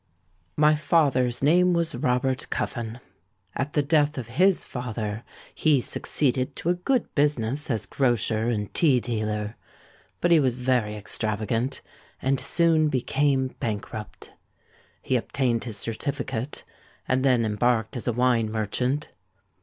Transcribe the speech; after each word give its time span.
My 0.57 0.73
father's 0.73 1.43
name 1.43 1.73
was 1.73 1.93
Robert 1.93 2.47
Cuffin. 2.49 2.99
At 3.53 3.73
the 3.73 3.83
death 3.83 4.17
of 4.17 4.29
his 4.29 4.65
father 4.65 5.23
he 5.53 5.79
succeeded 5.79 6.55
to 6.55 6.69
a 6.69 6.73
good 6.73 7.13
business 7.13 7.69
as 7.69 7.85
grocer 7.85 8.49
and 8.49 8.73
tea 8.73 8.99
dealer; 8.99 9.55
but 10.19 10.31
he 10.31 10.39
was 10.39 10.55
very 10.55 10.95
extravagant, 10.95 11.81
and 12.19 12.39
soon 12.39 12.87
became 12.89 13.49
bankrupt. 13.59 14.33
He 15.03 15.15
obtained 15.17 15.65
his 15.65 15.77
certificate, 15.77 16.63
and 17.07 17.23
then 17.23 17.45
embarked 17.45 17.95
as 17.95 18.07
a 18.07 18.13
wine 18.13 18.51
merchant. 18.51 19.11